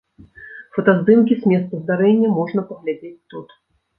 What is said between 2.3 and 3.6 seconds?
можна паглядзець тут.